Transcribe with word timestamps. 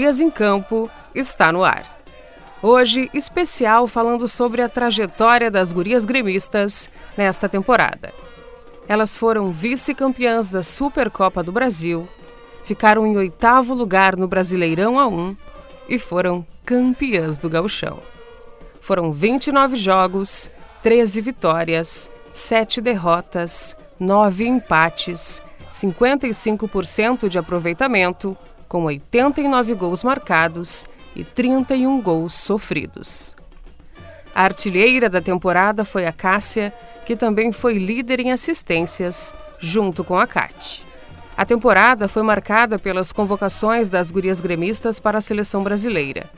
Gurias 0.00 0.18
em 0.18 0.30
Campo 0.30 0.88
está 1.14 1.52
no 1.52 1.62
ar. 1.62 1.84
Hoje, 2.62 3.10
especial 3.12 3.86
falando 3.86 4.26
sobre 4.26 4.62
a 4.62 4.68
trajetória 4.68 5.50
das 5.50 5.72
gurias 5.72 6.06
gremistas 6.06 6.90
nesta 7.18 7.50
temporada. 7.50 8.10
Elas 8.88 9.14
foram 9.14 9.50
vice-campeãs 9.50 10.48
da 10.48 10.62
Supercopa 10.62 11.42
do 11.42 11.52
Brasil, 11.52 12.08
ficaram 12.64 13.06
em 13.06 13.14
oitavo 13.18 13.74
lugar 13.74 14.16
no 14.16 14.26
Brasileirão 14.26 14.94
A1 14.94 15.36
e 15.86 15.98
foram 15.98 16.46
campeãs 16.64 17.38
do 17.38 17.50
Gauchão. 17.50 17.98
Foram 18.80 19.12
29 19.12 19.76
jogos, 19.76 20.50
13 20.82 21.20
vitórias, 21.20 22.08
7 22.32 22.80
derrotas, 22.80 23.76
9 23.98 24.46
empates, 24.46 25.42
55% 25.70 27.28
de 27.28 27.38
aproveitamento, 27.38 28.34
com 28.70 28.84
89 28.84 29.74
gols 29.74 30.04
marcados 30.04 30.88
e 31.16 31.24
31 31.24 32.00
gols 32.00 32.32
sofridos. 32.32 33.34
A 34.32 34.44
artilheira 34.44 35.08
da 35.08 35.20
temporada 35.20 35.84
foi 35.84 36.06
a 36.06 36.12
Cássia, 36.12 36.72
que 37.04 37.16
também 37.16 37.50
foi 37.50 37.74
líder 37.74 38.20
em 38.20 38.30
assistências, 38.30 39.34
junto 39.58 40.04
com 40.04 40.16
a 40.16 40.24
Cate. 40.24 40.86
A 41.36 41.44
temporada 41.44 42.06
foi 42.06 42.22
marcada 42.22 42.78
pelas 42.78 43.10
convocações 43.10 43.88
das 43.88 44.12
gurias 44.12 44.40
gremistas 44.40 45.00
para 45.00 45.18
a 45.18 45.20
seleção 45.20 45.64
brasileira. 45.64 46.30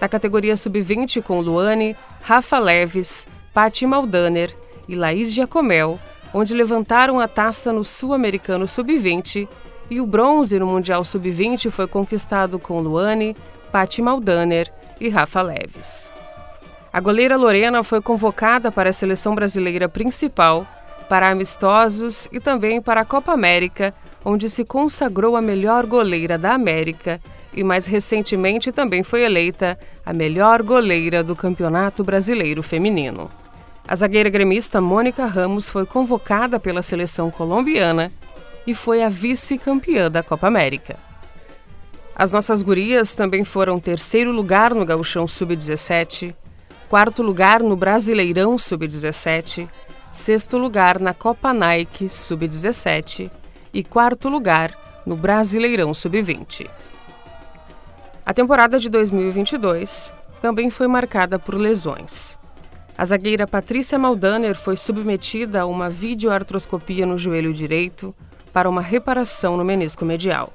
Da 0.00 0.08
categoria 0.08 0.56
sub-20 0.56 1.22
com 1.22 1.40
Luane, 1.40 1.96
Rafa 2.20 2.58
Leves, 2.58 3.28
Patti 3.54 3.86
Maldaner 3.86 4.52
e 4.88 4.96
Laís 4.96 5.32
Giacomel, 5.32 6.00
onde 6.34 6.52
levantaram 6.52 7.20
a 7.20 7.28
taça 7.28 7.72
no 7.72 7.84
Sul-Americano 7.84 8.66
Sub-20 8.66 9.48
e 9.90 10.00
o 10.00 10.06
bronze 10.06 10.58
no 10.58 10.66
Mundial 10.66 11.04
Sub-20 11.04 11.70
foi 11.70 11.86
conquistado 11.86 12.58
com 12.58 12.80
Luane, 12.80 13.36
Patti 13.70 14.02
Maldaner 14.02 14.72
e 15.00 15.08
Rafa 15.08 15.42
Leves. 15.42 16.12
A 16.92 17.00
goleira 17.00 17.36
Lorena 17.36 17.82
foi 17.82 18.00
convocada 18.00 18.72
para 18.72 18.90
a 18.90 18.92
seleção 18.92 19.34
brasileira 19.34 19.88
principal, 19.88 20.66
para 21.08 21.28
amistosos 21.28 22.28
e 22.32 22.40
também 22.40 22.80
para 22.80 23.02
a 23.02 23.04
Copa 23.04 23.32
América, 23.32 23.94
onde 24.24 24.48
se 24.48 24.64
consagrou 24.64 25.36
a 25.36 25.42
melhor 25.42 25.86
goleira 25.86 26.36
da 26.36 26.52
América 26.52 27.20
e 27.54 27.62
mais 27.62 27.86
recentemente 27.86 28.72
também 28.72 29.02
foi 29.02 29.22
eleita 29.22 29.78
a 30.04 30.12
melhor 30.12 30.62
goleira 30.62 31.22
do 31.22 31.36
Campeonato 31.36 32.02
Brasileiro 32.02 32.62
Feminino. 32.62 33.30
A 33.88 33.94
zagueira 33.94 34.28
gremista 34.28 34.80
Mônica 34.80 35.24
Ramos 35.26 35.70
foi 35.70 35.86
convocada 35.86 36.58
pela 36.58 36.82
seleção 36.82 37.30
colombiana 37.30 38.10
e 38.66 38.74
foi 38.74 39.02
a 39.02 39.08
vice-campeã 39.08 40.10
da 40.10 40.22
Copa 40.22 40.46
América. 40.46 40.98
As 42.14 42.32
nossas 42.32 42.62
gurias 42.62 43.14
também 43.14 43.44
foram 43.44 43.78
terceiro 43.78 44.32
lugar 44.32 44.74
no 44.74 44.84
Gauchão 44.84 45.28
Sub-17, 45.28 46.34
quarto 46.88 47.22
lugar 47.22 47.62
no 47.62 47.76
Brasileirão 47.76 48.58
Sub-17, 48.58 49.68
sexto 50.12 50.56
lugar 50.56 50.98
na 50.98 51.12
Copa 51.12 51.52
Nike 51.52 52.08
Sub-17 52.08 53.30
e 53.72 53.84
quarto 53.84 54.28
lugar 54.28 54.72
no 55.04 55.14
Brasileirão 55.14 55.92
Sub-20. 55.92 56.68
A 58.24 58.32
temporada 58.32 58.80
de 58.80 58.88
2022 58.88 60.12
também 60.40 60.70
foi 60.70 60.88
marcada 60.88 61.38
por 61.38 61.54
lesões. 61.54 62.38
A 62.98 63.04
zagueira 63.04 63.46
Patrícia 63.46 63.98
Maldaner 63.98 64.56
foi 64.56 64.76
submetida 64.76 65.60
a 65.60 65.66
uma 65.66 65.90
videoartroscopia 65.90 67.04
no 67.04 67.18
joelho 67.18 67.52
direito 67.52 68.14
para 68.56 68.70
uma 68.70 68.80
reparação 68.80 69.54
no 69.58 69.62
menisco 69.62 70.02
medial. 70.02 70.50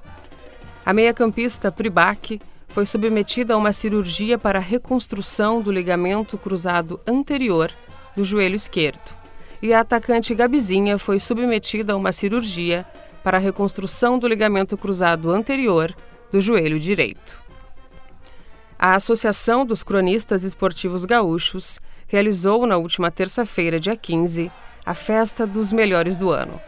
A 0.83 0.91
meia-campista 0.91 1.71
Pribac 1.71 2.41
foi 2.69 2.83
submetida 2.83 3.53
a 3.53 3.57
uma 3.57 3.71
cirurgia 3.71 4.39
para 4.39 4.57
reconstrução 4.57 5.61
do 5.61 5.71
ligamento 5.71 6.35
cruzado 6.35 6.99
anterior 7.07 7.71
do 8.15 8.23
joelho 8.23 8.55
esquerdo. 8.55 9.15
E 9.61 9.71
a 9.71 9.81
atacante 9.81 10.33
Gabizinha 10.33 10.97
foi 10.97 11.19
submetida 11.19 11.93
a 11.93 11.95
uma 11.95 12.11
cirurgia 12.11 12.87
para 13.23 13.37
reconstrução 13.37 14.17
do 14.17 14.27
ligamento 14.27 14.75
cruzado 14.75 15.29
anterior 15.29 15.95
do 16.31 16.41
joelho 16.41 16.79
direito. 16.79 17.39
A 18.79 18.95
Associação 18.95 19.63
dos 19.63 19.83
Cronistas 19.83 20.43
Esportivos 20.43 21.05
Gaúchos 21.05 21.79
realizou 22.07 22.65
na 22.65 22.77
última 22.77 23.11
terça-feira, 23.11 23.79
dia 23.79 23.95
15, 23.95 24.51
a 24.83 24.95
Festa 24.95 25.45
dos 25.45 25.71
Melhores 25.71 26.17
do 26.17 26.31
Ano. 26.31 26.59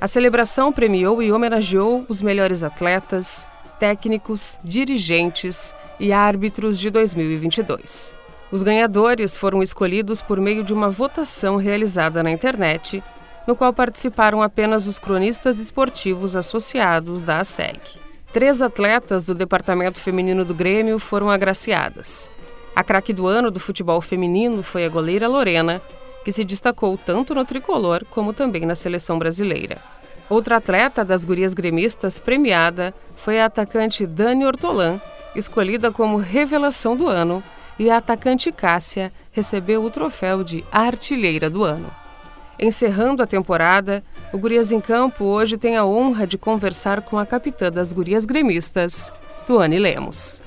A 0.00 0.06
celebração 0.06 0.72
premiou 0.72 1.22
e 1.22 1.32
homenageou 1.32 2.04
os 2.08 2.20
melhores 2.20 2.62
atletas, 2.62 3.46
técnicos, 3.78 4.58
dirigentes 4.62 5.74
e 5.98 6.12
árbitros 6.12 6.78
de 6.78 6.90
2022. 6.90 8.14
Os 8.50 8.62
ganhadores 8.62 9.36
foram 9.36 9.62
escolhidos 9.62 10.20
por 10.20 10.40
meio 10.40 10.62
de 10.62 10.72
uma 10.72 10.90
votação 10.90 11.56
realizada 11.56 12.22
na 12.22 12.30
internet, 12.30 13.02
no 13.46 13.56
qual 13.56 13.72
participaram 13.72 14.42
apenas 14.42 14.86
os 14.86 14.98
cronistas 14.98 15.58
esportivos 15.58 16.36
associados 16.36 17.22
da 17.24 17.38
ASEG. 17.38 17.80
Três 18.32 18.60
atletas 18.60 19.26
do 19.26 19.34
departamento 19.34 20.00
feminino 20.00 20.44
do 20.44 20.54
Grêmio 20.54 20.98
foram 20.98 21.30
agraciadas. 21.30 22.28
A 22.74 22.82
craque 22.82 23.12
do 23.12 23.26
ano 23.26 23.50
do 23.50 23.60
futebol 23.60 24.00
feminino 24.00 24.62
foi 24.62 24.84
a 24.84 24.88
goleira 24.88 25.28
Lorena, 25.28 25.80
que 26.24 26.32
se 26.32 26.42
destacou 26.42 26.96
tanto 26.96 27.34
no 27.34 27.44
tricolor 27.44 28.04
como 28.10 28.32
também 28.32 28.62
na 28.62 28.74
seleção 28.74 29.18
brasileira. 29.18 29.78
Outra 30.28 30.56
atleta 30.56 31.04
das 31.04 31.24
gurias 31.24 31.52
gremistas 31.52 32.18
premiada 32.18 32.94
foi 33.14 33.40
a 33.40 33.44
atacante 33.44 34.06
Dani 34.06 34.46
Ortolan, 34.46 35.00
escolhida 35.36 35.92
como 35.92 36.16
revelação 36.16 36.96
do 36.96 37.08
ano, 37.08 37.42
e 37.78 37.90
a 37.90 37.98
atacante 37.98 38.50
Cássia 38.50 39.12
recebeu 39.32 39.84
o 39.84 39.90
troféu 39.90 40.42
de 40.42 40.64
artilheira 40.72 41.50
do 41.50 41.62
ano. 41.62 41.90
Encerrando 42.58 43.22
a 43.22 43.26
temporada, 43.26 44.02
o 44.32 44.38
Gurias 44.38 44.70
em 44.70 44.80
Campo 44.80 45.24
hoje 45.24 45.58
tem 45.58 45.76
a 45.76 45.84
honra 45.84 46.26
de 46.26 46.38
conversar 46.38 47.02
com 47.02 47.18
a 47.18 47.26
capitã 47.26 47.70
das 47.70 47.92
gurias 47.92 48.24
gremistas, 48.24 49.12
Tuane 49.44 49.78
Lemos. 49.78 50.40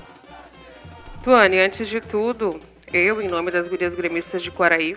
Tuane, 1.22 1.60
antes 1.60 1.86
de 1.86 2.00
tudo, 2.00 2.58
eu, 2.92 3.20
em 3.20 3.28
nome 3.28 3.50
das 3.50 3.68
gurias 3.68 3.94
gremistas 3.94 4.42
de 4.42 4.50
Quaraí, 4.50 4.96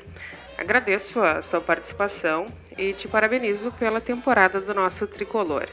Agradeço 0.61 1.19
a 1.19 1.41
sua 1.41 1.59
participação 1.59 2.45
e 2.77 2.93
te 2.93 3.07
parabenizo 3.07 3.71
pela 3.79 3.99
temporada 3.99 4.61
do 4.61 4.75
nosso 4.75 5.07
tricolor. 5.07 5.67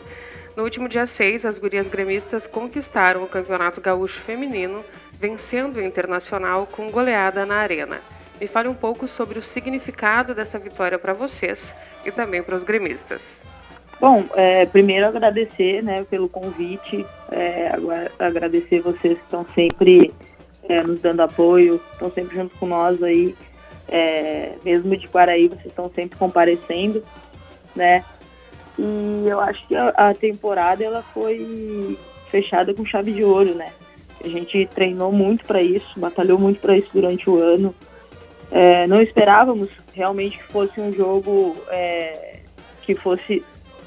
No 0.56 0.64
último 0.64 0.88
dia 0.88 1.06
6, 1.06 1.44
as 1.44 1.58
gurias 1.58 1.86
gremistas 1.86 2.46
conquistaram 2.46 3.22
o 3.22 3.28
Campeonato 3.28 3.82
Gaúcho 3.82 4.18
Feminino, 4.22 4.82
vencendo 5.20 5.76
o 5.76 5.82
Internacional 5.82 6.66
com 6.66 6.90
goleada 6.90 7.44
na 7.44 7.56
Arena. 7.56 8.00
Me 8.40 8.46
fale 8.46 8.66
um 8.66 8.74
pouco 8.74 9.06
sobre 9.06 9.38
o 9.38 9.42
significado 9.42 10.34
dessa 10.34 10.58
vitória 10.58 10.98
para 10.98 11.12
vocês 11.12 11.74
e 12.06 12.10
também 12.10 12.42
para 12.42 12.56
os 12.56 12.64
gremistas. 12.64 13.42
Bom, 14.00 14.24
é, 14.34 14.64
primeiro 14.64 15.06
agradecer 15.06 15.82
né, 15.82 16.06
pelo 16.08 16.30
convite, 16.30 17.04
é, 17.30 17.72
agradecer 18.18 18.80
vocês 18.80 19.18
que 19.18 19.24
estão 19.24 19.44
sempre 19.54 20.14
é, 20.66 20.82
nos 20.82 20.98
dando 21.02 21.20
apoio, 21.20 21.78
estão 21.92 22.10
sempre 22.10 22.36
junto 22.36 22.56
com 22.56 22.66
nós 22.66 23.02
aí 23.02 23.36
é, 23.88 24.52
mesmo 24.64 24.96
de 24.96 25.08
Quaraí, 25.08 25.48
vocês 25.48 25.66
estão 25.66 25.90
sempre 25.94 26.18
comparecendo, 26.18 27.02
né? 27.74 28.04
E 28.78 29.26
eu 29.26 29.40
acho 29.40 29.66
que 29.66 29.74
a, 29.74 29.88
a, 29.88 30.14
temporada 30.14 30.84
ela 30.84 31.02
foi 31.02 31.98
fechada 32.30 32.72
com 32.74 32.84
chave 32.84 33.12
de 33.12 33.24
ouro, 33.24 33.54
né? 33.54 33.72
A 34.22 34.28
gente 34.28 34.66
treinou 34.74 35.10
muito 35.10 35.44
para 35.44 35.62
isso, 35.62 35.98
batalhou 35.98 36.38
muito 36.38 36.60
para 36.60 36.76
isso 36.76 36.88
durante 36.92 37.28
o 37.28 37.36
ano. 37.36 37.74
É, 38.50 38.86
não 38.86 39.00
esperávamos 39.02 39.68
realmente 39.92 40.38
que 40.38 40.44
fosse 40.44 40.80
um 40.80 40.92
jogo 40.92 41.56
é, 41.70 42.40
que 42.82 42.94
fosse 42.94 43.44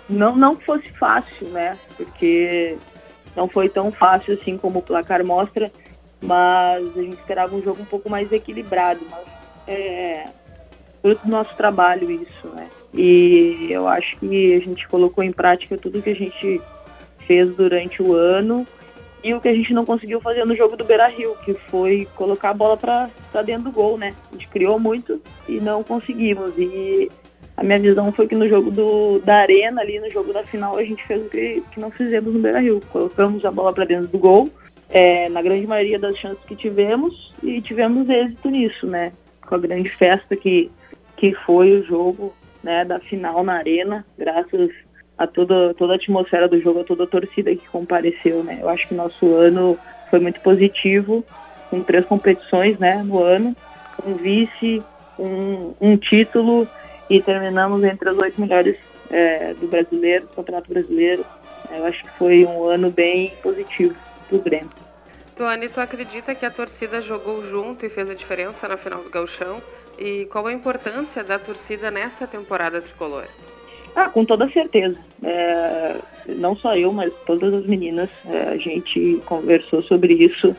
não 0.10 0.36
não 0.36 0.56
que 0.56 0.66
fosse 0.66 0.90
fácil, 0.92 1.48
né? 1.48 1.78
Porque 1.96 2.78
não 3.36 3.48
foi 3.48 3.70
tão 3.70 3.92
fácil 3.92 4.34
assim 4.34 4.58
como 4.58 4.80
o 4.80 4.84
placar 4.84 5.25
mostra, 5.25 5.72
mas 6.22 6.98
a 6.98 7.02
gente 7.02 7.14
esperava 7.14 7.56
um 7.56 7.62
jogo 7.62 7.81
um 7.81 7.86
pouco 7.86 8.10
mais 8.10 8.31
equilibrado, 8.31 9.00
mas 9.10 9.31
é 9.72 10.26
fruto 11.02 11.26
do 11.26 11.32
nosso 11.32 11.56
trabalho 11.56 12.10
isso, 12.12 12.48
né? 12.56 12.68
E 12.94 13.68
eu 13.70 13.88
acho 13.88 14.18
que 14.18 14.54
a 14.54 14.60
gente 14.60 14.88
colocou 14.88 15.24
em 15.24 15.32
prática 15.32 15.78
tudo 15.78 16.02
que 16.02 16.10
a 16.10 16.16
gente 16.16 16.62
fez 17.26 17.56
durante 17.56 18.04
o 18.04 18.14
ano 18.14 18.68
e 19.24 19.34
o 19.34 19.40
que 19.40 19.48
a 19.48 19.54
gente 19.54 19.74
não 19.74 19.86
conseguiu 19.86 20.20
fazer 20.20 20.46
no 20.46 20.56
jogo 20.56 20.76
do 20.76 20.84
Beira 20.84 21.08
Rio, 21.08 21.36
que 21.46 21.54
foi 21.54 22.08
colocar 22.16 22.50
a 22.50 22.54
bola 22.54 22.76
para 22.76 23.10
dentro 23.46 23.66
do 23.66 23.72
gol, 23.72 23.98
né? 23.98 24.14
A 24.30 24.34
gente 24.34 24.48
criou 24.48 24.80
muito 24.80 25.22
e 25.48 25.60
não 25.60 25.84
conseguimos. 25.84 26.58
E 26.58 27.10
a 27.56 27.64
minha 27.64 27.80
visão 27.80 28.12
foi 28.12 28.28
que 28.28 28.36
no 28.36 28.50
jogo 28.50 28.72
do, 28.72 29.20
da 29.20 29.38
Arena, 29.38 29.82
ali 29.82 30.00
no 30.00 30.10
jogo 30.10 30.34
da 30.34 30.44
final, 30.44 30.76
a 30.78 30.84
gente 30.84 31.06
fez 31.06 31.24
o 31.24 31.30
que, 31.30 31.64
que 31.72 31.80
não 31.80 31.92
fizemos 31.92 32.34
no 32.34 32.40
Beira 32.40 32.60
Rio. 32.60 32.82
Colocamos 32.92 33.46
a 33.46 33.52
bola 33.52 33.72
para 33.72 33.86
dentro 33.86 34.08
do 34.08 34.18
gol, 34.18 34.50
é, 34.90 35.30
na 35.30 35.42
grande 35.42 35.68
maioria 35.68 36.00
das 36.00 36.18
chances 36.18 36.44
que 36.46 36.56
tivemos, 36.56 37.32
e 37.44 37.62
tivemos 37.62 38.10
êxito 38.10 38.50
nisso, 38.50 38.88
né? 38.88 39.14
Com 39.51 39.56
a 39.56 39.59
grande 39.59 39.89
festa 39.89 40.33
que, 40.33 40.71
que 41.18 41.33
foi 41.45 41.74
o 41.74 41.83
jogo 41.83 42.33
né, 42.63 42.86
da 42.86 43.01
final 43.01 43.44
na 43.44 43.56
arena, 43.56 44.06
graças 44.18 44.71
a 45.18 45.27
toda, 45.27 45.74
toda 45.74 45.92
a 45.92 45.95
atmosfera 45.98 46.48
do 46.48 46.62
jogo, 46.62 46.80
a 46.80 46.83
toda 46.86 47.03
a 47.03 47.07
torcida 47.07 47.53
que 47.53 47.68
compareceu. 47.68 48.45
Né? 48.45 48.59
Eu 48.62 48.69
acho 48.69 48.88
que 48.88 48.95
nosso 48.95 49.36
ano 49.36 49.77
foi 50.09 50.19
muito 50.19 50.39
positivo, 50.39 51.21
com 51.69 51.83
três 51.83 52.06
competições 52.06 52.80
né, 52.80 53.03
no 53.03 53.21
ano, 53.21 53.53
um 54.06 54.13
vice, 54.13 54.81
um, 55.19 55.74
um 55.81 55.98
título 55.98 56.65
e 57.09 57.21
terminamos 57.21 57.83
entre 57.83 58.07
as 58.07 58.18
oito 58.18 58.39
melhores 58.39 58.77
é, 59.09 59.53
do 59.56 59.68
brasileiro, 59.68 60.27
do 60.27 60.33
Campeonato 60.33 60.71
Brasileiro. 60.71 61.25
Eu 61.69 61.86
acho 61.86 62.01
que 62.03 62.09
foi 62.12 62.45
um 62.45 62.63
ano 62.63 62.89
bem 62.89 63.33
positivo 63.44 63.95
para 64.30 64.38
o 64.38 64.42
Grêmio. 64.42 64.91
Tuane, 65.42 65.70
tu 65.70 65.82
acredita 65.82 66.36
que 66.36 66.46
a 66.46 66.52
torcida 66.52 67.02
jogou 67.02 67.44
junto 67.44 67.84
e 67.84 67.90
fez 67.90 68.08
a 68.08 68.14
diferença 68.14 68.68
na 68.68 68.78
final 68.78 69.02
do 69.02 69.10
Gauchão? 69.10 69.60
E 69.98 70.26
qual 70.26 70.46
a 70.46 70.54
importância 70.54 71.24
da 71.24 71.40
torcida 71.40 71.90
nesta 71.90 72.28
temporada 72.28 72.80
tricolor? 72.80 73.24
Ah, 73.96 74.08
com 74.08 74.24
toda 74.24 74.48
certeza. 74.52 75.00
É, 75.24 75.96
não 76.28 76.56
só 76.56 76.76
eu, 76.76 76.94
mas 76.94 77.12
todas 77.26 77.56
as 77.56 77.66
meninas, 77.66 78.08
é, 78.28 78.50
a 78.50 78.58
gente 78.58 79.20
conversou 79.26 79.82
sobre 79.82 80.14
isso. 80.14 80.56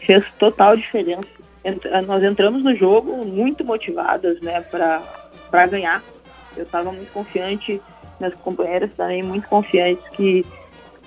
Fez 0.00 0.24
total 0.40 0.76
diferença. 0.76 1.28
Ent 1.64 1.84
nós 2.08 2.20
entramos 2.24 2.64
no 2.64 2.74
jogo 2.74 3.24
muito 3.24 3.64
motivadas, 3.64 4.40
né, 4.40 4.60
para 4.72 5.66
ganhar. 5.68 6.02
Eu 6.56 6.64
estava 6.64 6.90
muito 6.90 7.12
confiante, 7.12 7.80
minhas 8.18 8.34
companheiras 8.34 8.90
também 8.96 9.22
muito 9.22 9.46
confiantes 9.46 10.02
que 10.08 10.44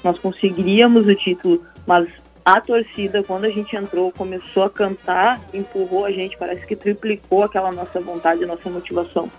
nós 0.05 0.17
conseguiríamos 0.19 1.05
o 1.05 1.15
título, 1.15 1.61
mas 1.85 2.07
a 2.45 2.61
torcida, 2.61 3.23
quando 3.23 3.45
a 3.45 3.49
gente 3.49 3.75
entrou, 3.75 4.11
começou 4.11 4.63
a 4.63 4.69
cantar, 4.69 5.41
empurrou 5.53 6.05
a 6.05 6.11
gente, 6.11 6.37
parece 6.37 6.65
que 6.65 6.75
triplicou 6.75 7.43
aquela 7.43 7.71
nossa 7.71 7.99
vontade, 7.99 8.45
nossa 8.45 8.69
motivação. 8.69 9.29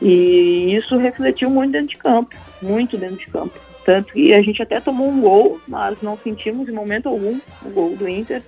E 0.00 0.74
isso 0.74 0.96
refletiu 0.96 1.50
muito 1.50 1.72
dentro 1.72 1.88
de 1.88 1.96
campo, 1.96 2.36
muito 2.62 2.96
dentro 2.96 3.16
de 3.16 3.26
campo. 3.26 3.58
Tanto 3.84 4.12
que 4.12 4.34
a 4.34 4.42
gente 4.42 4.62
até 4.62 4.80
tomou 4.80 5.08
um 5.08 5.20
gol, 5.20 5.60
mas 5.66 6.00
não 6.02 6.16
sentimos 6.18 6.68
em 6.68 6.72
momento 6.72 7.08
algum 7.08 7.38
o 7.64 7.70
gol 7.70 7.96
do 7.96 8.08
Inter, 8.08 8.42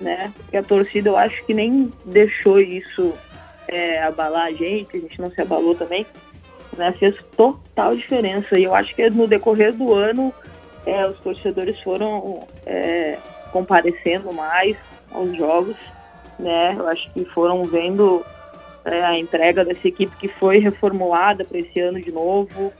né? 0.00 0.32
Porque 0.36 0.56
a 0.56 0.62
torcida 0.62 1.10
eu 1.10 1.16
acho 1.16 1.44
que 1.44 1.52
nem 1.52 1.92
deixou 2.04 2.58
isso 2.60 3.12
é, 3.68 4.02
abalar 4.02 4.46
a 4.46 4.52
gente, 4.52 4.96
a 4.96 5.00
gente 5.00 5.20
não 5.20 5.30
se 5.30 5.40
abalou 5.40 5.74
também, 5.74 6.06
né? 6.76 6.92
Fez 6.98 7.14
total 7.36 7.94
diferença. 7.94 8.58
E 8.58 8.64
eu 8.64 8.74
acho 8.74 8.94
que 8.94 9.08
no 9.10 9.26
decorrer 9.26 9.72
do 9.72 9.92
ano 9.92 10.32
é, 10.86 11.06
os 11.06 11.18
torcedores 11.18 11.78
foram 11.82 12.46
é, 12.64 13.18
comparecendo 13.56 14.34
mais 14.34 14.76
aos 15.10 15.34
jogos, 15.34 15.76
né? 16.38 16.74
Eu 16.78 16.86
acho 16.88 17.10
que 17.12 17.24
foram 17.24 17.64
vendo 17.64 18.22
é, 18.84 19.02
a 19.02 19.18
entrega 19.18 19.64
dessa 19.64 19.88
equipe 19.88 20.14
que 20.16 20.28
foi 20.28 20.58
reformulada 20.58 21.42
para 21.42 21.58
esse 21.58 21.80
ano 21.80 21.98
de 21.98 22.12
novo, 22.12 22.70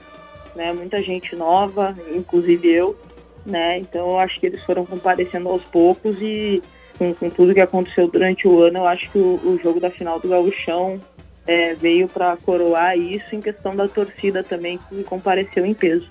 né? 0.55 0.71
Muita 0.71 1.01
gente 1.01 1.35
nova, 1.35 1.95
inclusive 2.13 2.71
eu, 2.71 2.95
né? 3.43 3.79
Então 3.79 4.11
eu 4.11 4.19
acho 4.19 4.39
que 4.39 4.45
eles 4.45 4.63
foram 4.63 4.85
comparecendo 4.85 5.49
aos 5.49 5.63
poucos 5.63 6.21
e 6.21 6.61
com, 6.95 7.11
com 7.15 7.27
tudo 7.31 7.55
que 7.55 7.59
aconteceu 7.59 8.07
durante 8.07 8.47
o 8.47 8.61
ano, 8.61 8.77
eu 8.79 8.87
acho 8.87 9.09
que 9.09 9.17
o, 9.17 9.39
o 9.43 9.59
jogo 9.63 9.79
da 9.79 9.89
final 9.89 10.19
do 10.19 10.29
Gauchão 10.29 10.99
é, 11.47 11.73
veio 11.73 12.07
para 12.07 12.37
coroar 12.37 12.95
isso 12.95 13.35
em 13.35 13.41
questão 13.41 13.75
da 13.75 13.87
torcida 13.87 14.43
também 14.43 14.79
que 14.89 15.03
compareceu 15.03 15.65
em 15.65 15.73
peso. 15.73 16.07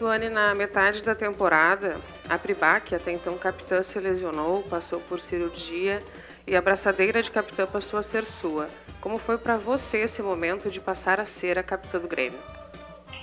Tuane, 0.00 0.30
na 0.30 0.54
metade 0.54 1.02
da 1.02 1.14
temporada, 1.14 1.94
a 2.26 2.38
Pribac, 2.38 2.86
que 2.86 2.94
até 2.94 3.12
então 3.12 3.36
capitã, 3.36 3.82
se 3.82 4.00
lesionou, 4.00 4.62
passou 4.62 4.98
por 4.98 5.20
cirurgia 5.20 6.02
e 6.46 6.56
a 6.56 6.62
braçadeira 6.62 7.22
de 7.22 7.30
capitã 7.30 7.66
passou 7.66 8.00
a 8.00 8.02
ser 8.02 8.24
sua. 8.24 8.66
Como 8.98 9.18
foi 9.18 9.36
para 9.36 9.58
você 9.58 9.98
esse 9.98 10.22
momento 10.22 10.70
de 10.70 10.80
passar 10.80 11.20
a 11.20 11.26
ser 11.26 11.58
a 11.58 11.62
capitã 11.62 11.98
do 11.98 12.08
Grêmio? 12.08 12.38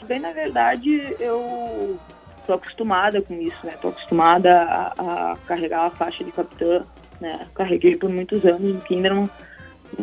Bem, 0.03 0.19
na 0.19 0.31
verdade, 0.31 1.15
eu 1.19 1.97
estou 2.41 2.53
acostumada 2.53 3.23
com 3.23 3.33
isso, 3.41 3.65
né? 3.65 3.73
Estou 3.73 3.89
acostumada 3.89 4.61
a, 4.61 5.31
a, 5.31 5.37
carregar 5.47 5.87
a 5.87 5.89
faixa 5.89 6.23
de 6.23 6.31
capitã, 6.31 6.85
né? 7.19 7.47
Carreguei 7.55 7.95
por 7.95 8.11
muitos 8.11 8.45
anos 8.45 8.75
no 8.75 8.81
Kinderman, 8.81 9.27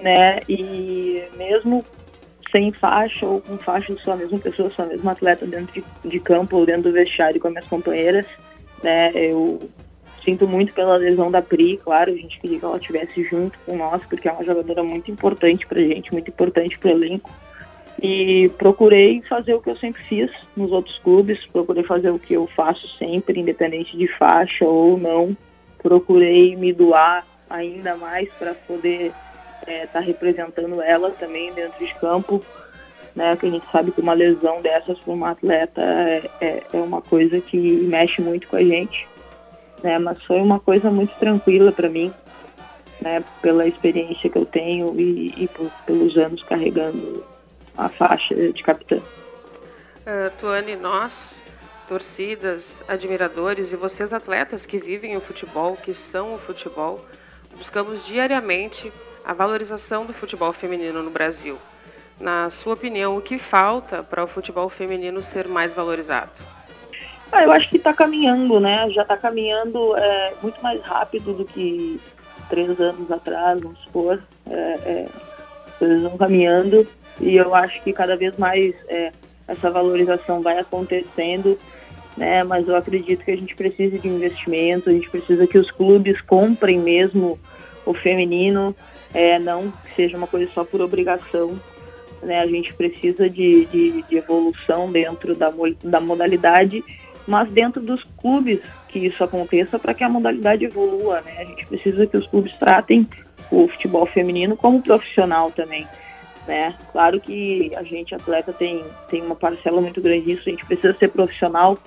né? 0.03 0.41
E 0.49 1.23
mesmo 1.37 1.85
sem 2.55 2.71
faixa 2.71 3.27
ou 3.27 3.41
com 3.41 3.59
faixa, 3.59 3.97
sou 4.05 4.13
a 4.13 4.17
mesma 4.17 4.39
pessoa, 4.39 4.71
sou 4.71 4.85
a 4.85 4.89
mesma 4.89 5.11
atleta 5.11 5.45
dentro 5.45 5.75
de, 5.75 6.09
de 6.09 6.21
campo 6.21 6.57
ou 6.57 6.65
dentro 6.65 6.85
do 6.85 6.93
vestiário 6.93 7.41
com 7.41 7.49
as 7.49 7.53
minhas 7.53 7.67
companheiras. 7.67 8.27
Né? 8.81 9.11
Eu 9.13 9.69
sinto 10.23 10.47
muito 10.47 10.73
pela 10.73 10.97
lesão 10.97 11.33
da 11.33 11.43
Pri, 11.43 11.79
claro, 11.79 12.13
a 12.13 12.15
gente 12.15 12.39
queria 12.39 12.61
que 12.61 12.65
ela 12.65 12.77
estivesse 12.77 13.25
junto 13.25 13.59
com 13.67 13.77
nós, 13.77 14.01
porque 14.09 14.29
é 14.29 14.33
uma 14.33 14.45
jogadora 14.45 14.85
muito 14.85 15.11
importante 15.11 15.67
pra 15.67 15.81
gente, 15.81 16.13
muito 16.13 16.31
importante 16.31 16.79
pro 16.79 16.91
elenco. 16.91 17.29
E 18.01 18.49
procurei 18.57 19.21
fazer 19.23 19.55
o 19.55 19.61
que 19.61 19.71
eu 19.71 19.77
sempre 19.77 20.03
fiz 20.05 20.31
nos 20.57 20.71
outros 20.71 20.97
clubes, 21.01 21.45
procurei 21.47 21.83
fazer 21.83 22.11
o 22.11 22.21
que 22.21 22.35
eu 22.35 22.47
faço 22.47 22.87
sempre, 22.99 23.41
independente 23.41 23.97
de 23.97 24.07
faixa 24.07 24.65
ou 24.65 24.97
não. 24.97 25.37
Procurei 25.83 26.55
me 26.55 26.73
doar 26.73 27.27
ainda 27.51 27.97
mais 27.97 28.33
para 28.35 28.55
poder 28.55 29.13
está 29.63 30.01
é, 30.01 30.03
representando 30.03 30.81
ela 30.83 31.11
também 31.13 31.53
dentro 31.53 31.85
de 31.85 31.95
campo, 31.95 32.45
né? 33.15 33.37
Que 33.37 33.47
a 33.47 33.51
gente 33.51 33.67
sabe 33.71 33.91
que 33.93 34.01
uma 34.01 34.13
lesão 34.13 34.61
dessas 34.61 34.99
para 34.99 35.13
uma 35.13 35.31
atleta 35.31 35.81
é, 35.81 36.31
é, 36.41 36.63
é, 36.73 36.77
uma 36.77 37.01
coisa 37.01 37.41
que 37.41 37.59
mexe 37.59 38.21
muito 38.21 38.49
com 38.49 38.57
a 38.57 38.63
gente, 38.63 39.07
né? 39.83 39.99
Mas 39.99 40.23
foi 40.25 40.41
uma 40.41 40.61
coisa 40.61 40.91
muito 40.91 41.15
tranquila 41.19 41.73
para 41.73 41.89
mim, 41.89 42.13
né? 43.01 43.23
Pela 43.41 43.67
experiência 43.67 44.29
que 44.29 44.39
eu 44.39 44.47
tenho 44.47 44.99
e, 44.99 45.45
e 45.45 45.49
por, 45.49 45.71
pelos 45.87 46.17
anos 46.17 46.43
carregando 46.43 47.25
a 47.77 47.89
faixa 47.89 48.35
de 48.35 48.63
capitã. 48.63 48.97
Uh, 48.97 50.31
Tuane, 50.39 50.77
nós 50.77 51.35
torcidas, 51.89 52.83
admiradores 52.89 53.73
e 53.73 53.77
vocês 53.77 54.13
atletas 54.13 54.65
que 54.65 54.79
vivem 54.79 55.17
o 55.17 55.21
futebol, 55.21 55.77
que 55.77 55.95
são 55.95 56.35
o 56.35 56.39
futebol, 56.39 57.05
buscamos 57.57 58.07
diariamente 58.07 58.93
a 59.25 59.33
valorização 59.33 60.05
do 60.05 60.13
futebol 60.13 60.53
feminino 60.53 61.03
no 61.03 61.11
Brasil. 61.11 61.59
Na 62.21 62.51
sua 62.51 62.75
opinião, 62.75 63.17
o 63.17 63.21
que 63.21 63.39
falta 63.39 64.03
para 64.03 64.23
o 64.23 64.29
futebol 64.29 64.69
feminino 64.69 65.21
ser 65.23 65.49
mais 65.49 65.73
valorizado? 65.75 66.31
Ah, 67.33 67.43
eu 67.43 67.51
acho 67.51 67.69
que 67.69 67.79
está 67.79 67.93
caminhando, 67.93 68.61
né? 68.61 68.89
Já 68.91 69.03
está 69.03 69.17
caminhando 69.17 69.97
é, 69.97 70.35
muito 70.41 70.63
mais 70.63 70.81
rápido 70.83 71.33
do 71.33 71.45
que 71.45 72.01
três 72.49 72.79
anos 72.79 73.11
atrás, 73.11 73.61
vamos 73.61 73.81
supor. 73.81 74.23
É, 74.49 74.53
é, 74.85 75.07
eles 75.81 76.03
vão 76.03 76.17
caminhando 76.17 76.87
e 77.21 77.37
eu 77.37 77.55
acho 77.55 77.83
que 77.83 77.93
cada 77.93 78.17
vez 78.17 78.37
mais 78.37 78.75
é, 78.89 79.11
essa 79.49 79.71
valorização 79.71 80.41
vai 80.43 80.59
acontecendo, 80.59 81.59
né? 82.17 82.45
Mas 82.45 82.69
eu 82.69 82.77
acredito 82.77 83.25
que 83.25 83.33
a 83.33 83.37
gente 83.37 83.57
precisa 83.57 83.99
de 83.99 84.07
investimento, 84.07 84.91
a 84.91 84.93
gente 84.93 85.11
precisa 85.11 85.47
que 85.47 85.59
os 85.59 85.71
clubes 85.71 86.21
comprem 86.21 86.79
mesmo 86.79 87.39
o 87.85 87.95
feminino, 87.95 88.75
é, 89.13 89.39
não 89.39 89.73
seja 89.95 90.17
uma 90.17 90.27
coisa 90.27 90.51
só 90.53 90.65
por 90.65 90.81
obrigação. 90.81 91.59
Né? 92.23 92.41
A 92.41 92.47
gente 92.47 92.73
precisa 92.75 93.29
de, 93.29 93.67
de, 93.67 94.03
de 94.03 94.17
evolução 94.17 94.91
dentro 94.91 95.35
da, 95.35 95.53
da 95.83 96.01
modalidade, 96.01 96.83
mas 97.27 97.49
dentro 97.51 97.81
dos 97.81 98.05
clubes 98.19 98.61
que 98.89 98.99
isso 98.99 99.23
aconteça 99.25 99.79
para 99.79 99.95
que 99.95 100.05
a 100.05 100.09
modalidade 100.09 100.65
evolua. 100.65 101.21
Né? 101.23 101.35
A 101.39 101.45
gente 101.45 101.67
precisa 101.67 102.07
que 102.07 102.17
os 102.17 102.27
clubes 102.27 102.57
tratem 102.57 103.07
o 103.51 103.69
futebol 103.69 104.07
feminino 104.07 104.57
como 104.57 104.83
profissional 104.83 105.51
também. 105.51 105.87
Né? 106.47 106.75
Claro 106.93 107.21
que 107.21 107.73
a 107.77 107.83
gente, 107.83 108.15
atleta, 108.15 108.53
tem, 108.53 108.85
tem 109.09 109.23
uma 109.23 109.35
parcela 109.35 109.81
muito 109.81 110.01
grande 110.01 110.27
disso, 110.27 110.43
a 110.47 110.51
gente 110.51 110.65
precisa 110.65 110.95
ser 110.95 111.09
profissional 111.09 111.79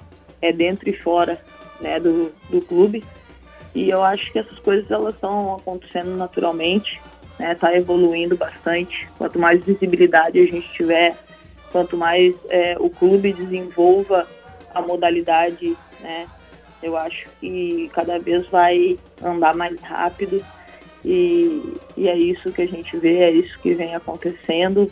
é, 0.41 0.51
dentro 0.51 0.89
e 0.89 0.93
fora 0.93 1.39
né, 1.79 1.99
do, 1.99 2.31
do 2.49 2.61
clube. 2.61 3.03
E 3.77 3.91
eu 3.91 4.01
acho 4.01 4.31
que 4.31 4.39
essas 4.39 4.57
coisas 4.57 4.89
elas 4.89 5.13
estão 5.13 5.55
acontecendo 5.55 6.17
naturalmente 6.17 6.99
está 7.33 7.43
né, 7.43 7.53
tá 7.53 7.75
evoluindo 7.75 8.35
bastante. 8.35 9.07
Quanto 9.19 9.37
mais 9.37 9.63
visibilidade 9.63 10.39
a 10.39 10.45
gente 10.45 10.67
tiver, 10.73 11.15
quanto 11.71 11.95
mais 11.95 12.35
é, 12.49 12.75
o 12.79 12.89
clube 12.89 13.31
desenvolva 13.31 14.27
a 14.73 14.81
modalidade, 14.81 15.77
né, 16.01 16.25
eu 16.81 16.97
acho 16.97 17.27
que 17.39 17.87
cada 17.93 18.17
vez 18.17 18.47
vai 18.47 18.97
andar 19.23 19.55
mais 19.55 19.79
rápido. 19.81 20.43
E, 21.05 21.61
e 21.95 22.09
é 22.09 22.17
isso 22.17 22.51
que 22.51 22.63
a 22.63 22.67
gente 22.67 22.97
vê, 22.97 23.17
é 23.17 23.31
isso 23.31 23.59
que 23.59 23.75
vem 23.75 23.93
acontecendo. 23.93 24.91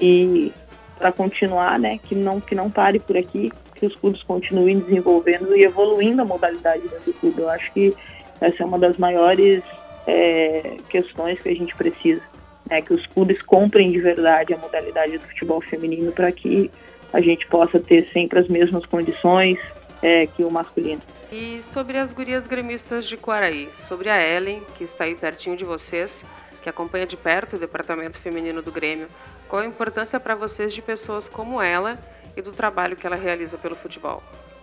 E 0.00 0.52
para 0.96 1.10
continuar, 1.10 1.76
né, 1.76 1.98
que 1.98 2.14
não 2.14 2.40
que 2.40 2.54
não 2.54 2.70
pare 2.70 3.00
por 3.00 3.16
aqui, 3.16 3.52
que 3.82 3.86
os 3.86 3.96
clubes 3.96 4.22
continuem 4.22 4.78
desenvolvendo 4.78 5.56
e 5.56 5.64
evoluindo 5.64 6.22
a 6.22 6.24
modalidade 6.24 6.84
do 7.04 7.12
clube. 7.14 7.42
Eu 7.42 7.50
acho 7.50 7.72
que 7.72 7.92
essa 8.40 8.62
é 8.62 8.66
uma 8.66 8.78
das 8.78 8.96
maiores 8.96 9.60
é, 10.06 10.76
questões 10.88 11.40
que 11.40 11.48
a 11.48 11.54
gente 11.54 11.74
precisa. 11.74 12.22
Né, 12.70 12.80
que 12.80 12.94
os 12.94 13.04
clubes 13.08 13.42
comprem 13.42 13.90
de 13.90 13.98
verdade 13.98 14.54
a 14.54 14.56
modalidade 14.56 15.18
do 15.18 15.26
futebol 15.26 15.60
feminino 15.60 16.12
para 16.12 16.30
que 16.30 16.70
a 17.12 17.20
gente 17.20 17.44
possa 17.48 17.80
ter 17.80 18.08
sempre 18.12 18.38
as 18.38 18.46
mesmas 18.46 18.86
condições 18.86 19.58
é, 20.00 20.28
que 20.28 20.44
o 20.44 20.50
masculino. 20.50 21.02
E 21.32 21.60
sobre 21.74 21.98
as 21.98 22.12
gurias 22.12 22.46
gremistas 22.46 23.06
de 23.06 23.16
Quaraí, 23.16 23.68
sobre 23.88 24.08
a 24.08 24.22
Ellen, 24.22 24.62
que 24.78 24.84
está 24.84 25.04
aí 25.04 25.16
pertinho 25.16 25.56
de 25.56 25.64
vocês, 25.64 26.24
que 26.62 26.68
acompanha 26.68 27.04
de 27.04 27.16
perto 27.16 27.56
o 27.56 27.58
departamento 27.58 28.20
feminino 28.20 28.62
do 28.62 28.70
Grêmio, 28.70 29.08
qual 29.48 29.62
a 29.62 29.66
importância 29.66 30.20
para 30.20 30.36
vocês 30.36 30.72
de 30.72 30.80
pessoas 30.80 31.26
como 31.26 31.60
ela 31.60 31.98
e 32.36 32.42
do 32.42 32.52
trabalho 32.52 32.96
que 32.96 33.06
ela 33.06 33.16
realiza 33.16 33.56
pelo 33.58 33.76
futebol? 33.76 34.22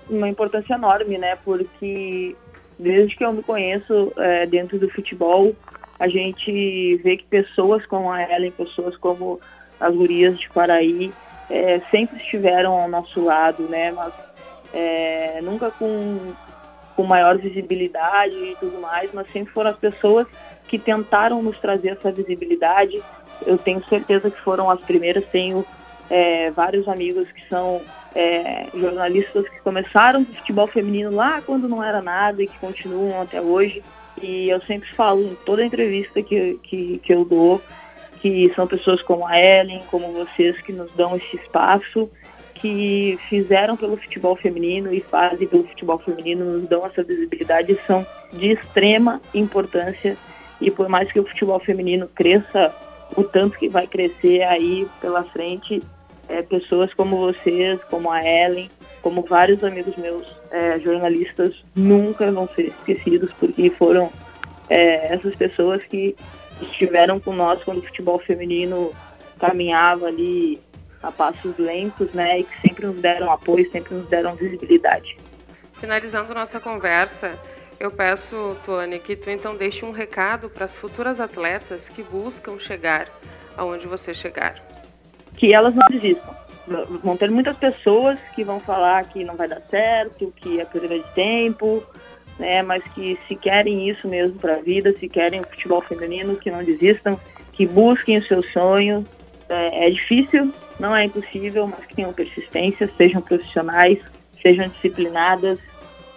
Uma 0.09 0.27
importância 0.27 0.73
enorme, 0.73 1.17
né? 1.17 1.37
Porque 1.43 2.35
desde 2.77 3.15
que 3.15 3.23
eu 3.23 3.33
me 3.33 3.43
conheço 3.43 4.11
é, 4.17 4.45
dentro 4.45 4.79
do 4.79 4.89
futebol, 4.89 5.55
a 5.99 6.07
gente 6.07 6.95
vê 7.03 7.17
que 7.17 7.25
pessoas 7.25 7.85
como 7.85 8.11
a 8.11 8.23
Ellen, 8.23 8.51
pessoas 8.51 8.95
como 8.97 9.39
as 9.79 9.93
gurias 9.93 10.39
de 10.39 10.49
Paraí, 10.49 11.11
é, 11.49 11.81
sempre 11.91 12.17
estiveram 12.17 12.73
ao 12.73 12.87
nosso 12.87 13.23
lado, 13.23 13.63
né? 13.63 13.91
Mas 13.91 14.13
é, 14.73 15.39
nunca 15.41 15.71
com, 15.71 16.33
com 16.95 17.03
maior 17.03 17.37
visibilidade 17.37 18.35
e 18.35 18.55
tudo 18.59 18.79
mais, 18.79 19.11
mas 19.13 19.29
sempre 19.31 19.53
foram 19.53 19.71
as 19.71 19.77
pessoas 19.77 20.27
que 20.67 20.77
tentaram 20.77 21.41
nos 21.41 21.57
trazer 21.59 21.89
essa 21.89 22.11
visibilidade. 22.11 23.01
Eu 23.45 23.57
tenho 23.57 23.83
certeza 23.85 24.29
que 24.29 24.39
foram 24.41 24.69
as 24.69 24.79
primeiras. 24.81 25.25
Tenho 25.25 25.65
é, 26.09 26.49
vários 26.51 26.87
amigos 26.87 27.31
que 27.31 27.47
são 27.47 27.81
é, 28.15 28.67
jornalistas 28.73 29.47
que 29.47 29.59
começaram 29.59 30.25
com 30.25 30.33
futebol 30.33 30.67
feminino 30.67 31.11
lá 31.11 31.41
quando 31.41 31.67
não 31.67 31.83
era 31.83 32.01
nada 32.01 32.41
e 32.41 32.47
que 32.47 32.57
continuam 32.57 33.21
até 33.21 33.41
hoje. 33.41 33.83
E 34.21 34.49
eu 34.49 34.59
sempre 34.61 34.89
falo 34.89 35.21
em 35.21 35.35
toda 35.45 35.63
entrevista 35.63 36.21
que, 36.21 36.59
que, 36.63 36.99
que 36.99 37.13
eu 37.13 37.23
dou 37.23 37.61
que 38.21 38.51
são 38.53 38.67
pessoas 38.67 39.01
como 39.01 39.25
a 39.25 39.39
Ellen, 39.39 39.81
como 39.89 40.11
vocês, 40.11 40.59
que 40.61 40.73
nos 40.73 40.91
dão 40.91 41.15
esse 41.15 41.37
espaço, 41.37 42.09
que 42.53 43.17
fizeram 43.29 43.77
pelo 43.77 43.95
futebol 43.95 44.35
feminino 44.35 44.93
e 44.93 44.99
fazem 44.99 45.47
pelo 45.47 45.63
futebol 45.63 45.97
feminino, 45.99 46.43
nos 46.43 46.67
dão 46.67 46.85
essa 46.85 47.01
visibilidade, 47.01 47.79
são 47.87 48.05
de 48.33 48.51
extrema 48.51 49.21
importância. 49.33 50.17
E 50.59 50.69
por 50.69 50.89
mais 50.89 51.09
que 51.09 51.19
o 51.19 51.25
futebol 51.25 51.59
feminino 51.61 52.09
cresça 52.13 52.75
o 53.15 53.23
tanto 53.23 53.57
que 53.57 53.69
vai 53.69 53.87
crescer 53.87 54.43
aí 54.43 54.85
pela 54.99 55.23
frente, 55.23 55.81
é, 56.29 56.43
pessoas 56.43 56.93
como 56.93 57.17
vocês, 57.17 57.79
como 57.89 58.11
a 58.11 58.23
Ellen, 58.23 58.69
como 59.01 59.23
vários 59.23 59.63
amigos 59.63 59.95
meus 59.97 60.27
é, 60.51 60.79
jornalistas, 60.79 61.55
nunca 61.75 62.31
vão 62.31 62.47
ser 62.55 62.67
esquecidos, 62.67 63.31
porque 63.39 63.69
foram 63.71 64.11
é, 64.69 65.13
essas 65.13 65.35
pessoas 65.35 65.83
que 65.83 66.15
estiveram 66.61 67.19
com 67.19 67.33
nós 67.33 67.63
quando 67.63 67.79
o 67.79 67.81
futebol 67.81 68.19
feminino 68.19 68.93
caminhava 69.39 70.07
ali 70.07 70.59
a 71.01 71.11
passos 71.11 71.57
lentos, 71.57 72.11
né, 72.13 72.39
e 72.39 72.43
que 72.43 72.61
sempre 72.61 72.85
nos 72.85 73.01
deram 73.01 73.31
apoio, 73.31 73.69
sempre 73.71 73.95
nos 73.95 74.07
deram 74.07 74.35
visibilidade. 74.35 75.17
Finalizando 75.75 76.33
nossa 76.33 76.59
conversa, 76.59 77.39
eu 77.79 77.89
peço, 77.89 78.57
Tônia, 78.65 78.99
que 78.99 79.15
tu 79.15 79.29
então 79.29 79.55
deixe 79.55 79.85
um 79.85 79.91
recado 79.91 80.49
para 80.49 80.65
as 80.65 80.75
futuras 80.75 81.21
atletas 81.21 81.87
que 81.87 82.03
buscam 82.03 82.59
chegar 82.59 83.07
aonde 83.55 83.87
você 83.87 84.13
chegar. 84.13 84.68
Que 85.39 85.53
elas 85.53 85.73
não 85.73 85.87
desistam. 85.89 86.37
Vão 87.03 87.17
ter 87.17 87.31
muitas 87.31 87.57
pessoas 87.57 88.19
que 88.35 88.43
vão 88.43 88.59
falar 88.59 89.03
que 89.05 89.23
não 89.23 89.35
vai 89.35 89.47
dar 89.47 89.61
certo, 89.71 90.31
que 90.35 90.59
é 90.59 90.65
perda 90.65 90.99
de 90.99 91.13
tempo, 91.15 91.83
né? 92.37 92.61
Mas 92.61 92.83
que 92.93 93.17
se 93.27 93.35
querem 93.35 93.89
isso 93.89 94.07
mesmo 94.07 94.37
para 94.37 94.57
a 94.57 94.61
vida, 94.61 94.93
se 94.99 95.09
querem 95.09 95.41
o 95.41 95.47
futebol 95.47 95.81
feminino, 95.81 96.35
que 96.35 96.51
não 96.51 96.63
desistam, 96.63 97.19
que 97.53 97.65
busquem 97.65 98.19
o 98.19 98.25
seu 98.25 98.43
sonho. 98.43 99.03
É, 99.49 99.87
é 99.87 99.89
difícil, 99.89 100.53
não 100.79 100.95
é 100.95 101.05
impossível, 101.05 101.65
mas 101.65 101.83
que 101.85 101.95
tenham 101.95 102.13
persistência, 102.13 102.87
sejam 102.95 103.19
profissionais, 103.19 103.97
sejam 104.43 104.67
disciplinadas 104.67 105.57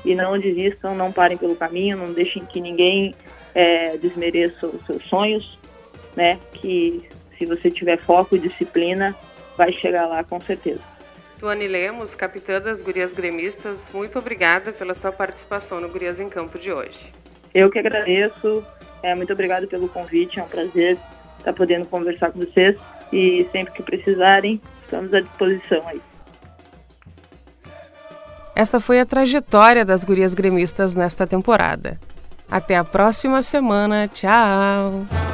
e 0.05 0.15
não 0.15 0.39
desistam, 0.39 0.95
não 0.95 1.11
parem 1.11 1.39
pelo 1.39 1.57
caminho, 1.57 1.97
não 1.97 2.13
deixem 2.13 2.45
que 2.45 2.61
ninguém 2.61 3.15
é, 3.55 3.97
desmereça 3.97 4.67
os 4.67 4.85
seus 4.85 5.03
sonhos, 5.09 5.59
né? 6.15 6.39
Que 6.55 7.09
se 7.43 7.47
você 7.47 7.71
tiver 7.71 7.99
foco 7.99 8.37
e 8.37 8.39
disciplina, 8.39 9.17
vai 9.57 9.73
chegar 9.73 10.07
lá 10.07 10.23
com 10.23 10.41
certeza. 10.41 10.81
Tuane 11.41 11.67
Lemos, 11.67 12.15
capitã 12.15 12.61
das 12.61 12.81
Gurias 12.81 13.13
Gremistas, 13.13 13.81
muito 13.93 14.17
obrigada 14.17 14.71
pela 14.71 14.95
sua 14.95 15.11
participação 15.11 15.81
no 15.81 15.89
Gurias 15.89 16.21
em 16.21 16.29
Campo 16.29 16.57
de 16.57 16.73
hoje. 16.73 17.13
Eu 17.53 17.69
que 17.69 17.81
agradeço, 17.81 18.65
é, 19.03 19.13
muito 19.15 19.33
obrigada 19.33 19.67
pelo 19.67 19.89
convite, 19.89 20.39
é 20.39 20.45
um 20.45 20.49
prazer 20.49 20.97
estar 21.39 21.53
podendo 21.53 21.85
conversar 21.87 22.31
com 22.31 22.39
vocês 22.39 22.77
e 23.13 23.45
sempre 23.51 23.75
que 23.75 23.83
precisarem, 23.83 24.61
estamos 24.85 25.13
à 25.13 25.21
disposição 25.21 25.83
aí. 25.89 26.01
Esta 28.55 28.79
foi 28.79 29.01
a 29.01 29.07
trajetória 29.07 29.85
das 29.85 30.05
gurias 30.05 30.33
gremistas 30.33 30.95
nesta 30.95 31.27
temporada. 31.27 31.99
Até 32.49 32.77
a 32.77 32.85
próxima 32.85 33.43
semana. 33.43 34.07
Tchau! 34.07 35.32